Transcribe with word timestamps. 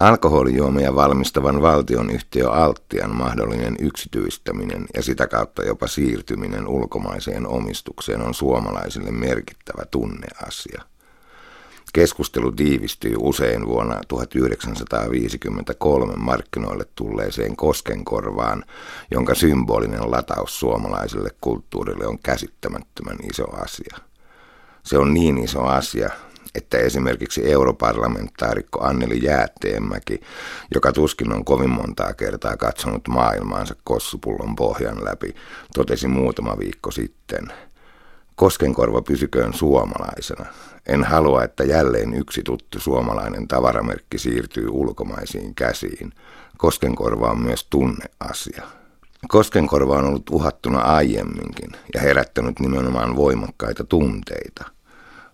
Alkoholijuomia 0.00 0.94
valmistavan 0.94 1.62
valtionyhtiö 1.62 2.50
Alttian 2.50 3.14
mahdollinen 3.14 3.76
yksityistäminen 3.80 4.86
ja 4.94 5.02
sitä 5.02 5.26
kautta 5.26 5.64
jopa 5.64 5.86
siirtyminen 5.86 6.68
ulkomaiseen 6.68 7.46
omistukseen 7.46 8.22
on 8.22 8.34
suomalaisille 8.34 9.10
merkittävä 9.10 9.84
tunneasia. 9.90 10.82
Keskustelu 11.92 12.52
tiivistyy 12.52 13.14
usein 13.18 13.66
vuonna 13.66 14.00
1953 14.08 16.12
markkinoille 16.16 16.84
tulleeseen 16.94 17.56
Koskenkorvaan, 17.56 18.64
jonka 19.10 19.34
symbolinen 19.34 20.10
lataus 20.10 20.60
suomalaiselle 20.60 21.30
kulttuurille 21.40 22.06
on 22.06 22.18
käsittämättömän 22.18 23.16
iso 23.30 23.62
asia. 23.62 23.96
Se 24.82 24.98
on 24.98 25.14
niin 25.14 25.38
iso 25.38 25.62
asia, 25.62 26.10
että 26.54 26.78
esimerkiksi 26.78 27.50
europarlamentaarikko 27.50 28.84
Anneli 28.84 29.24
Jäätteenmäki, 29.24 30.20
joka 30.74 30.92
tuskin 30.92 31.32
on 31.32 31.44
kovin 31.44 31.70
montaa 31.70 32.14
kertaa 32.14 32.56
katsonut 32.56 33.08
maailmaansa 33.08 33.74
kossupullon 33.84 34.56
pohjan 34.56 35.04
läpi, 35.04 35.34
totesi 35.74 36.08
muutama 36.08 36.58
viikko 36.58 36.90
sitten. 36.90 37.52
Koskenkorva 38.34 39.02
pysyköön 39.02 39.54
suomalaisena. 39.54 40.46
En 40.86 41.04
halua, 41.04 41.44
että 41.44 41.64
jälleen 41.64 42.14
yksi 42.14 42.42
tuttu 42.42 42.80
suomalainen 42.80 43.48
tavaramerkki 43.48 44.18
siirtyy 44.18 44.68
ulkomaisiin 44.68 45.54
käsiin. 45.54 46.12
Koskenkorva 46.58 47.30
on 47.30 47.40
myös 47.40 47.66
tunneasia. 47.70 48.62
Koskenkorva 49.28 49.98
on 49.98 50.04
ollut 50.04 50.30
uhattuna 50.30 50.80
aiemminkin 50.80 51.70
ja 51.94 52.00
herättänyt 52.00 52.60
nimenomaan 52.60 53.16
voimakkaita 53.16 53.84
tunteita– 53.84 54.64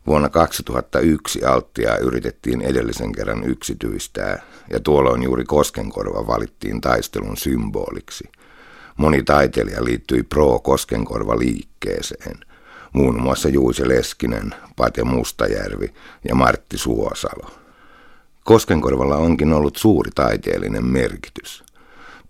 Vuonna 0.06 0.28
2001 0.28 1.44
Alttia 1.44 1.98
yritettiin 1.98 2.60
edellisen 2.60 3.12
kerran 3.12 3.44
yksityistää 3.44 4.42
ja 4.70 4.80
tuolloin 4.80 5.22
juuri 5.22 5.44
Koskenkorva 5.44 6.26
valittiin 6.26 6.80
taistelun 6.80 7.36
symboliksi. 7.36 8.24
Moni 8.96 9.22
taiteilija 9.22 9.84
liittyi 9.84 10.22
pro-Koskenkorva 10.22 11.38
liikkeeseen, 11.38 12.40
muun 12.92 13.22
muassa 13.22 13.48
Juise 13.48 13.88
Leskinen, 13.88 14.54
Pate 14.76 15.04
Mustajärvi 15.04 15.94
ja 16.28 16.34
Martti 16.34 16.78
Suosalo. 16.78 17.50
Koskenkorvalla 18.44 19.16
onkin 19.16 19.52
ollut 19.52 19.76
suuri 19.76 20.10
taiteellinen 20.14 20.84
merkitys. 20.84 21.64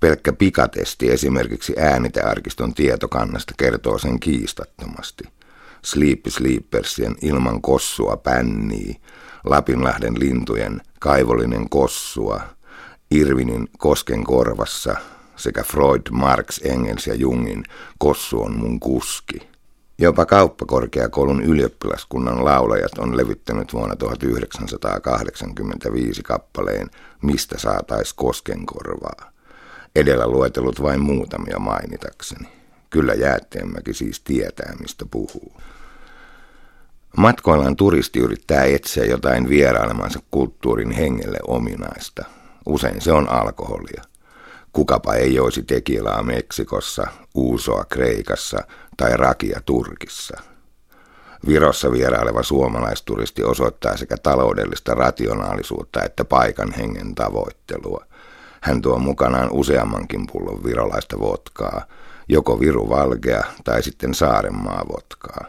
Pelkkä 0.01 0.33
pikatesti 0.33 1.11
esimerkiksi 1.11 1.75
äänitearkiston 1.79 2.75
tietokannasta 2.75 3.55
kertoo 3.57 3.99
sen 3.99 4.21
kiistattomasti– 4.21 5.25
Sleepy 5.85 6.31
Sleepersien 6.31 7.15
ilman 7.23 7.63
kossua 7.63 8.17
pännii, 8.17 8.97
Lapinlahden 9.45 10.15
lintujen 10.19 10.81
kaivollinen 11.01 11.69
kossua, 11.69 12.41
Irvinin 13.11 13.69
kosken 13.79 14.25
korvassa 14.25 14.97
sekä 15.37 15.63
Freud, 15.63 16.03
Marx, 16.11 16.61
Engels 16.65 17.07
ja 17.07 17.15
Jungin 17.15 17.65
Kossu 17.99 18.43
on 18.43 18.57
mun 18.57 18.81
kuski. 18.81 19.49
Jopa 19.99 20.27
kauppakorkeakoulun 20.27 21.43
ylioppilaskunnan 21.43 22.45
laulajat 22.45 22.99
on 22.99 23.17
levittänyt 23.17 23.73
vuonna 23.73 23.97
1985 23.97 26.23
kappaleen 26.23 26.91
Mistä 27.23 27.59
saatais 27.59 28.13
koskenkorvaa. 28.13 29.33
Edellä 29.97 30.27
luetellut 30.27 30.83
vain 30.83 31.01
muutamia 31.01 31.59
mainitakseni. 31.59 32.62
Kyllä 32.93 33.15
Jäätteenmäki 33.15 33.95
siis 33.95 34.21
tietää, 34.21 34.75
mistä 34.81 35.05
puhuu. 35.11 35.53
Matkoillaan 37.17 37.77
turisti 37.77 38.19
yrittää 38.19 38.65
etsiä 38.65 39.05
jotain 39.05 39.49
vierailemansa 39.49 40.19
kulttuurin 40.31 40.91
hengelle 40.91 41.39
ominaista. 41.47 42.25
Usein 42.67 43.01
se 43.01 43.13
on 43.13 43.29
alkoholia. 43.29 44.03
Kukapa 44.73 45.15
ei 45.15 45.35
joisi 45.35 45.63
tekilaa 45.63 46.23
Meksikossa, 46.23 47.07
uusoa 47.35 47.85
Kreikassa 47.85 48.59
tai 48.97 49.17
rakia 49.17 49.61
Turkissa. 49.65 50.37
Virossa 51.47 51.93
vieraileva 51.93 52.43
suomalaisturisti 52.43 53.45
osoittaa 53.45 53.97
sekä 53.97 54.17
taloudellista 54.23 54.95
rationaalisuutta 54.95 56.03
että 56.03 56.25
paikan 56.25 56.73
hengen 56.73 57.15
tavoittelua. 57.15 58.07
Hän 58.61 58.83
tuo 58.83 58.99
mukanaan 58.99 59.49
useammankin 59.53 60.27
pullon 60.33 60.65
virolaista 60.65 61.21
votkaa, 61.21 61.87
joko 62.29 62.61
Viru 62.61 62.89
Valgea 62.89 63.45
tai 63.65 63.83
sitten 63.83 64.15
Saarenmaa 64.15 64.85
votkaa. 64.93 65.45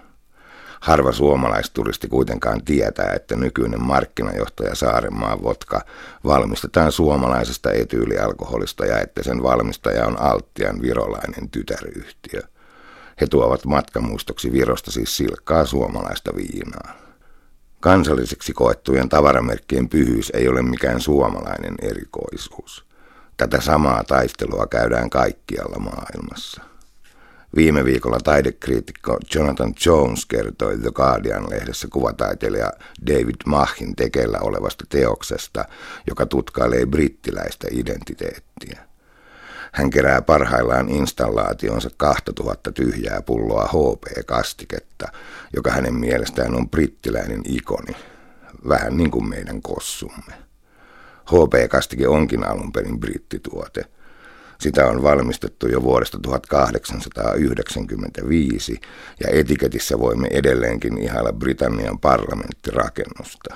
Harva 0.81 1.11
suomalaisturisti 1.11 2.07
kuitenkaan 2.07 2.66
tietää, 2.66 3.13
että 3.13 3.35
nykyinen 3.35 3.81
markkinajohtaja 3.81 4.75
Saarenmaan 4.75 5.44
vodka 5.44 5.81
valmistetaan 6.23 6.91
suomalaisesta 6.91 7.72
etyylialkoholista 7.72 8.85
ja 8.85 9.00
että 9.00 9.23
sen 9.23 9.44
valmistaja 9.44 10.07
on 10.07 10.22
Alttian 10.22 10.81
virolainen 10.81 11.50
tytäryhtiö. 11.50 12.41
He 13.22 13.28
tuovat 13.28 13.66
matkamuistoksi 13.66 14.51
Virosta 14.51 14.91
siis 14.91 15.17
silkkaa 15.17 15.66
suomalaista 15.66 16.31
viinaa. 16.35 16.94
Kansalliseksi 17.79 18.53
koettujen 18.53 19.09
tavaramerkkien 19.09 19.89
pyhyys 19.89 20.31
ei 20.35 20.47
ole 20.47 20.62
mikään 20.62 21.01
suomalainen 21.01 21.75
erikoisuus. 21.81 22.85
Tätä 23.38 23.61
samaa 23.61 24.03
taistelua 24.03 24.67
käydään 24.67 25.09
kaikkialla 25.09 25.79
maailmassa. 25.79 26.61
Viime 27.55 27.85
viikolla 27.85 28.19
taidekriitikko 28.23 29.17
Jonathan 29.35 29.73
Jones 29.85 30.25
kertoi 30.25 30.77
The 30.77 30.91
Guardian-lehdessä 30.91 31.88
kuvataiteilija 31.91 32.71
David 33.07 33.35
Machin 33.45 33.95
tekeillä 33.95 34.38
olevasta 34.41 34.85
teoksesta, 34.89 35.66
joka 36.07 36.25
tutkailee 36.25 36.85
brittiläistä 36.85 37.67
identiteettiä. 37.71 38.79
Hän 39.71 39.89
kerää 39.89 40.21
parhaillaan 40.21 40.89
installaationsa 40.89 41.89
2000 41.97 42.71
tyhjää 42.71 43.21
pulloa 43.21 43.67
HP-kastiketta, 43.67 45.07
joka 45.55 45.71
hänen 45.71 45.94
mielestään 45.94 46.55
on 46.55 46.69
brittiläinen 46.69 47.41
ikoni, 47.45 47.95
vähän 48.69 48.97
niin 48.97 49.11
kuin 49.11 49.29
meidän 49.29 49.61
kossumme. 49.61 50.33
HP-kastike 51.25 52.07
onkin 52.07 52.44
alun 52.44 52.72
perin 52.72 53.00
brittituote– 53.00 53.85
sitä 54.63 54.88
on 54.88 55.03
valmistettu 55.03 55.67
jo 55.67 55.84
vuodesta 55.84 56.19
1895 56.19 58.81
ja 59.19 59.28
etiketissä 59.31 60.00
voimme 60.00 60.28
edelleenkin 60.31 60.97
ihailla 60.97 61.33
Britannian 61.33 62.00
parlamenttirakennusta. 62.00 63.56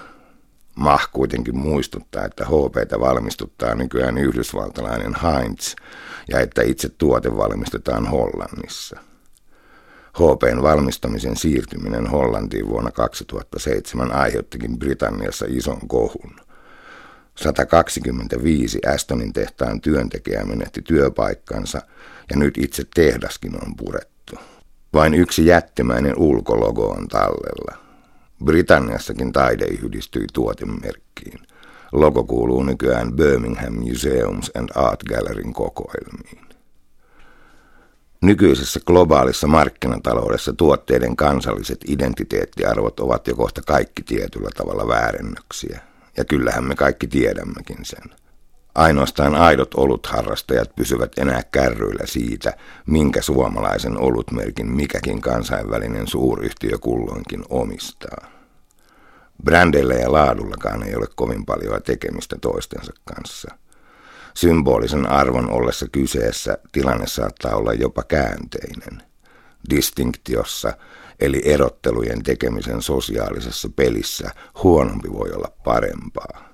Mah 0.75 1.09
kuitenkin 1.13 1.57
muistuttaa, 1.57 2.25
että 2.25 2.45
HPtä 2.45 2.99
valmistuttaa 2.99 3.75
nykyään 3.75 4.17
yhdysvaltalainen 4.17 5.15
Heinz 5.23 5.75
ja 6.29 6.39
että 6.39 6.61
itse 6.61 6.89
tuote 6.89 7.37
valmistetaan 7.37 8.07
Hollannissa. 8.07 8.99
HPn 10.13 10.61
valmistamisen 10.61 11.35
siirtyminen 11.35 12.07
Hollantiin 12.07 12.69
vuonna 12.69 12.91
2007 12.91 14.11
aiheuttikin 14.11 14.79
Britanniassa 14.79 15.45
ison 15.49 15.87
kohun. 15.87 16.46
125 17.37 18.79
Astonin 18.93 19.33
tehtaan 19.33 19.81
työntekijää 19.81 20.45
menetti 20.45 20.81
työpaikkansa 20.81 21.81
ja 22.29 22.35
nyt 22.35 22.57
itse 22.57 22.83
tehdaskin 22.95 23.55
on 23.55 23.75
purettu. 23.77 24.35
Vain 24.93 25.13
yksi 25.13 25.45
jättimäinen 25.45 26.17
ulkologo 26.17 26.87
on 26.87 27.07
tallella. 27.07 27.77
Britanniassakin 28.45 29.31
taide 29.31 29.65
yhdistyi 29.65 30.25
tuotemerkkiin. 30.33 31.39
Logo 31.91 32.23
kuuluu 32.23 32.63
nykyään 32.63 33.13
Birmingham 33.13 33.73
Museums 33.73 34.51
and 34.55 34.69
Art 34.75 35.03
Gallerin 35.03 35.53
kokoelmiin. 35.53 36.47
Nykyisessä 38.21 38.79
globaalissa 38.87 39.47
markkinataloudessa 39.47 40.53
tuotteiden 40.53 41.15
kansalliset 41.15 41.79
identiteettiarvot 41.87 42.99
ovat 42.99 43.27
jo 43.27 43.35
kohta 43.35 43.61
kaikki 43.61 44.03
tietyllä 44.03 44.49
tavalla 44.57 44.87
väärennöksiä 44.87 45.79
ja 46.17 46.25
kyllähän 46.25 46.63
me 46.63 46.75
kaikki 46.75 47.07
tiedämmekin 47.07 47.85
sen. 47.85 48.03
Ainoastaan 48.75 49.35
aidot 49.35 49.73
olutharrastajat 49.73 50.75
pysyvät 50.75 51.11
enää 51.17 51.41
kärryillä 51.51 52.05
siitä, 52.05 52.53
minkä 52.85 53.21
suomalaisen 53.21 53.97
olutmerkin 54.01 54.71
mikäkin 54.71 55.21
kansainvälinen 55.21 56.07
suuryhtiö 56.07 56.77
kulloinkin 56.77 57.43
omistaa. 57.49 58.27
Brändeillä 59.43 59.93
ja 59.93 60.11
laadullakaan 60.11 60.83
ei 60.83 60.95
ole 60.95 61.07
kovin 61.15 61.45
paljon 61.45 61.83
tekemistä 61.83 62.35
toistensa 62.41 62.93
kanssa. 63.05 63.55
Symbolisen 64.33 65.09
arvon 65.09 65.51
ollessa 65.51 65.85
kyseessä 65.91 66.57
tilanne 66.71 67.07
saattaa 67.07 67.55
olla 67.55 67.73
jopa 67.73 68.03
käänteinen. 68.03 69.03
Distinktiossa 69.69 70.73
eli 71.19 71.41
erottelujen 71.45 72.23
tekemisen 72.23 72.81
sosiaalisessa 72.81 73.69
pelissä 73.75 74.29
huonompi 74.63 75.11
voi 75.11 75.31
olla 75.31 75.51
parempaa. 75.63 76.49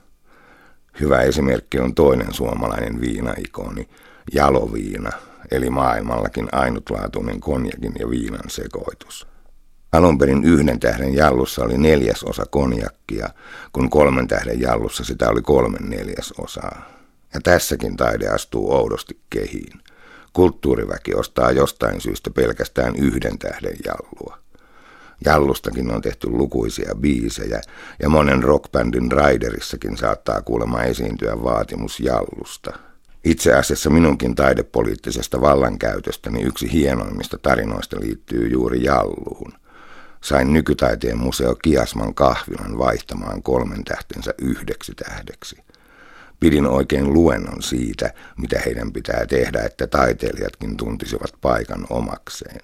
Hyvä 0.99 1.21
esimerkki 1.21 1.79
on 1.79 1.95
toinen 1.95 2.33
suomalainen 2.33 3.01
viinaikoni, 3.01 3.89
jaloviina, 4.33 5.11
eli 5.51 5.69
maailmallakin 5.69 6.47
ainutlaatuinen 6.51 7.39
konjakin 7.39 7.93
ja 7.99 8.09
viinan 8.09 8.49
sekoitus. 8.49 9.27
Alun 9.91 10.17
perin 10.17 10.43
yhden 10.43 10.79
tähden 10.79 11.13
jallussa 11.13 11.63
oli 11.63 11.77
neljäs 11.77 12.23
osa 12.23 12.45
konjakkia, 12.49 13.29
kun 13.73 13.89
kolmen 13.89 14.27
tähden 14.27 14.61
jallussa 14.61 15.03
sitä 15.03 15.29
oli 15.29 15.41
kolmen 15.41 15.89
neljäs 15.89 16.33
osaa. 16.37 16.89
Ja 17.33 17.41
tässäkin 17.41 17.97
taide 17.97 18.27
astuu 18.27 18.71
oudosti 18.71 19.19
kehiin. 19.29 19.81
Kulttuuriväki 20.33 21.15
ostaa 21.15 21.51
jostain 21.51 22.01
syystä 22.01 22.29
pelkästään 22.29 22.95
yhden 22.95 23.39
tähden 23.39 23.75
jallua. 23.85 24.37
Jallustakin 25.25 25.91
on 25.91 26.01
tehty 26.01 26.29
lukuisia 26.29 26.95
biisejä 26.95 27.61
ja 27.99 28.09
monen 28.09 28.43
rockbändin 28.43 29.11
raiderissakin 29.11 29.97
saattaa 29.97 30.41
kuulemma 30.41 30.83
esiintyä 30.83 31.43
vaatimus 31.43 31.99
jallusta. 31.99 32.79
Itse 33.23 33.53
asiassa 33.53 33.89
minunkin 33.89 34.35
taidepoliittisesta 34.35 35.41
vallankäytöstäni 35.41 36.41
yksi 36.41 36.71
hienoimmista 36.71 37.37
tarinoista 37.37 37.99
liittyy 37.99 38.47
juuri 38.47 38.83
jalluun. 38.83 39.53
Sain 40.23 40.53
nykytaiteen 40.53 41.17
museo 41.17 41.55
Kiasman 41.55 42.13
kahvilan 42.13 42.77
vaihtamaan 42.77 43.43
kolmen 43.43 43.83
tähtensä 43.83 44.33
yhdeksi 44.41 44.93
tähdeksi. 44.95 45.63
Pidin 46.39 46.65
oikein 46.65 47.13
luennon 47.13 47.63
siitä, 47.63 48.13
mitä 48.37 48.59
heidän 48.65 48.91
pitää 48.91 49.25
tehdä, 49.25 49.61
että 49.61 49.87
taiteilijatkin 49.87 50.77
tuntisivat 50.77 51.33
paikan 51.41 51.87
omakseen. 51.89 52.61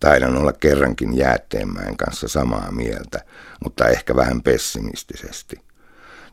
Taidan 0.00 0.36
olla 0.36 0.52
kerrankin 0.52 1.16
Jäätteenmäen 1.16 1.96
kanssa 1.96 2.28
samaa 2.28 2.72
mieltä, 2.72 3.24
mutta 3.64 3.88
ehkä 3.88 4.16
vähän 4.16 4.42
pessimistisesti. 4.42 5.56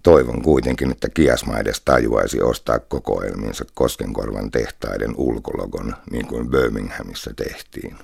Toivon 0.03 0.41
kuitenkin, 0.41 0.91
että 0.91 1.09
Kiasma 1.09 1.57
edes 1.57 1.81
tajuaisi 1.81 2.41
ostaa 2.41 2.79
kokoelmiinsa 2.79 3.65
Koskenkorvan 3.73 4.51
tehtaiden 4.51 5.13
ulkologon, 5.17 5.95
niin 6.11 6.27
kuin 6.27 6.49
Birminghamissa 6.49 7.33
tehtiin. 7.33 7.97